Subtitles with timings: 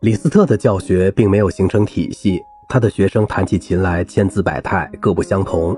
[0.00, 5.76] 李斯特的教学并没有形成体系，他的学生弹起琴来千姿百态，各不相同。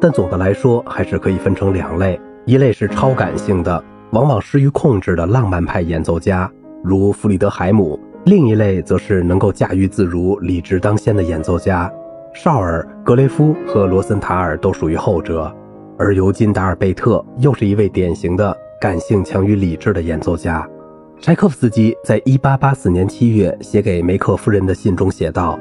[0.00, 3.82] 但总的来说，还是可以分成两类：一类是超感性的，
[4.12, 6.48] 往往失于控制的浪漫派演奏家，
[6.84, 11.92] 如弗里德海姆；另一类则是能够驾驭自如、理智当先的演奏家，
[12.32, 15.52] 绍尔、格雷夫和罗森塔尔都属于后者。
[15.98, 20.64] 而尤金·达尔贝特又是一位典型的感性强于理智的演奏家。
[21.18, 25.58] 柴可夫斯基在1884年7月写给梅克夫人的信中写道：“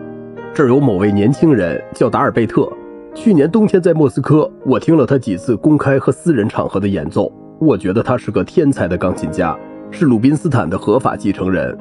[0.53, 2.70] 这儿有某位年轻人叫达尔贝特。
[3.16, 7.31] 去年冬天在莫斯科，我听了他几次公开和私人场合的演奏。
[7.59, 9.57] 我觉得他是个天才的钢琴家，
[9.89, 11.76] 是鲁宾斯坦的合法继承人。”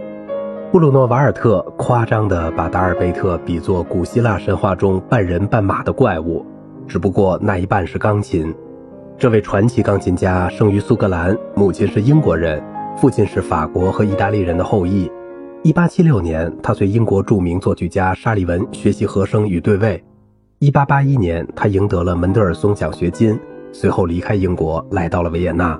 [0.71, 6.47] 布鲁诺·瓦尔特夸张地把达尔贝特比作古希腊神话中半人半马的怪物，
[6.87, 8.55] 只不过那一半是钢琴。
[9.19, 12.63] 这位传奇钢琴家生于苏格兰，母亲是英国人。
[12.97, 15.11] 父亲是法国和意大利人的后裔。
[15.65, 20.03] 1876年，他随英国著名作曲家沙利文学习和声与对位。
[20.61, 23.39] 1881年，他赢得了门德尔松奖学金，
[23.73, 25.79] 随后离开英国，来到了维也纳。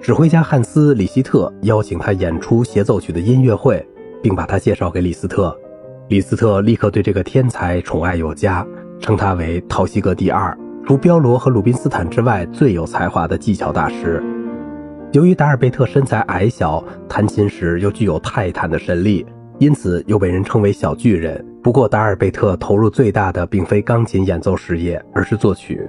[0.00, 3.84] 指挥家汉斯·里希特邀请他演出协奏曲的音乐会，
[4.22, 5.56] 并把他介绍给李斯特。
[6.08, 8.66] 李斯特立刻对这个天才宠爱有加，
[8.98, 14.22] 称他为陶西格第二，除彪罗和鲁宾斯坦之外最有才华的技巧大师。
[15.12, 19.26] 由于达尔贝特身材矮小，弹琴时又具有泰坦的神力，
[19.58, 21.44] 因此又被人称为小巨人。
[21.64, 25.80] 不过，达尔贝特投入最大的并非钢琴演奏事业，而是作曲。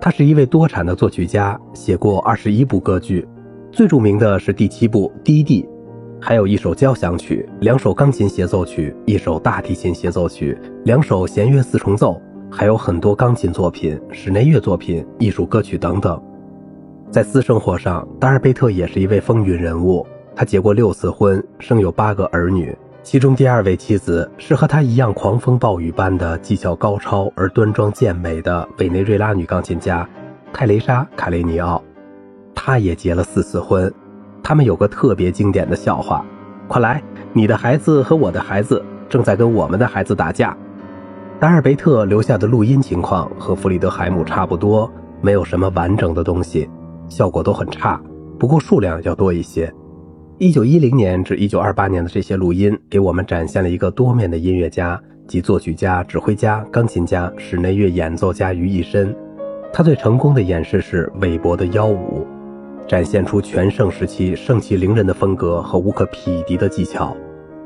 [0.00, 3.26] 他是一位多产的作曲家，写过二十一部歌剧，
[3.72, 5.64] 最著名的是第七部《低地》，
[6.20, 16.22] 还有一首交响曲、两首钢琴协奏曲、一首大提琴协奏曲、两首弦乐四重奏，还有很多钢琴作品、室内乐作品、艺术歌曲等等。
[17.10, 20.06] 在私生活上，达尔贝特也是一位风云人物。
[20.36, 30.08] 他结过六次婚，生有八个儿女，其中第二位妻子是和他一样狂风暴雨般的技巧高超而端庄健美的委内瑞拉女钢琴家
[30.52, 31.82] 泰蕾莎·卡雷尼奥。
[32.54, 33.92] 他也结了四次婚。
[34.40, 36.24] 他们有个特别经典的笑话
[36.68, 37.02] ：“快来，
[37.32, 40.56] 你的孩子和我的孩子正在跟我们的孩子打架。”
[41.40, 44.88] 达尔贝特留下的录音情况和弗里德海姆差不多，
[45.20, 46.70] 没有什么完整的东西。
[47.10, 48.00] 效果都很差，
[48.38, 49.70] 不过数量要多一些。
[50.38, 54.98] 一九一零年至一九二八年的这些录音，给我们展现了一个多面的音乐家，
[55.28, 59.14] 即作曲家、指挥家、钢琴家、室内乐演奏家于一身。
[59.70, 62.26] 他最成功的演示是韦伯的幺五，
[62.88, 67.14] 展现出全盛时期盛气凌人的风格和无可匹敌的技巧。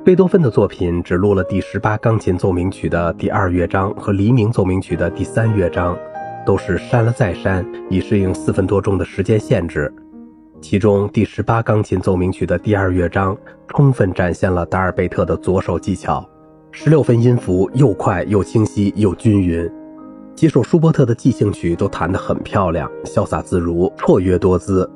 [0.05, 5.97] 贝多芬的作品只录了第十八钢琴奏鸣曲的第二乐章和黎明奏鸣曲的第三乐章。
[6.45, 9.93] 都是删了再删，以适应四分多钟的时间限制。
[10.61, 13.37] 其中第十八钢琴奏鸣曲的第二乐章，
[13.69, 16.27] 充分展现了达尔贝特的左手技巧，
[16.71, 19.71] 十六分音符又快又清晰又均匀。
[20.35, 24.91] 几首舒伯特的即兴曲都弹得很漂亮，潇洒自如，绰约多姿。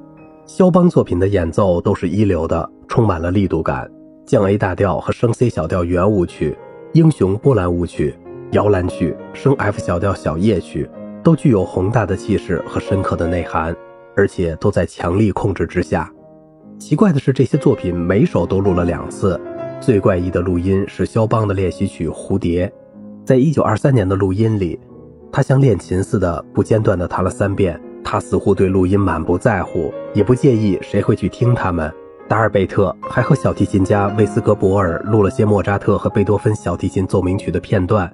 [0.46, 3.88] 肖邦作品的演奏都是一流的，充满了力度感。
[4.26, 6.56] 降 A 大调和升 C 小调圆舞曲、
[6.92, 8.14] 英雄波兰舞曲、
[8.52, 10.88] 摇篮曲、升 F 小调小夜曲。
[11.28, 13.76] 都具有宏大的气势和深刻的内涵，
[14.16, 16.10] 而且都在强力控制之下。
[16.78, 19.38] 奇怪的是，这些作品每首都录了两次。
[19.78, 22.66] 最怪异的录音是肖邦的练习曲《蝴蝶》，
[23.26, 24.80] 在一九二三年的录音里，
[25.30, 27.78] 他像练琴似的不间断地弹了三遍。
[28.02, 31.92] 他似乎对录音满不在乎，也不介意谁会去听他们。
[32.26, 38.10] 达尔贝特还和小提琴家魏斯格伯尔录了些莫扎特和贝多芬小提琴奏鸣曲的片段，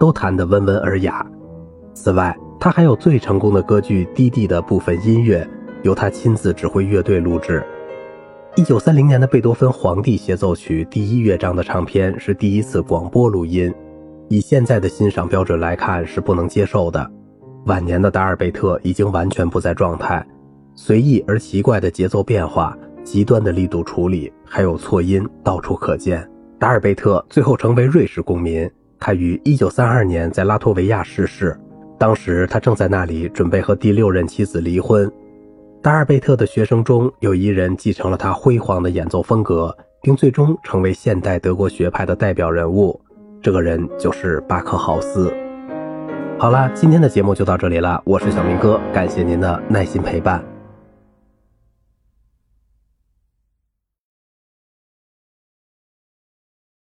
[0.00, 1.24] 都弹得温文尔雅。
[1.94, 5.48] 此外，他还有最成功的歌剧《低地》的部分音乐，
[5.84, 7.64] 由他亲自指挥乐队录制。
[8.56, 13.72] 一九三零年的贝多芬《皇帝协奏曲》第一乐章的唱片是第一次广播录音，
[14.28, 17.08] 以现在的欣赏标准来看是不能接受的。
[17.66, 20.26] 晚年的达尔贝特已经完全不在状态，
[20.74, 26.28] 随意而奇怪的节奏变化、极端的力度处理，还有错音到处可见。
[26.58, 28.68] 达尔贝特最后成为瑞士公民，
[28.98, 31.56] 他于一九三二年在拉脱维亚逝世。
[31.98, 35.10] 当时他正在那里准备和第六任妻子离婚。
[35.82, 43.00] 达尔贝特的学生中有一人继承了他辉煌的演奏风格，并最终成为现代德国学派的代表人物。
[43.40, 45.32] 这个人就是巴克豪斯。
[46.38, 50.55] 好啦，今天的节目就到这里了，我是小明哥，感谢您的耐心陪伴。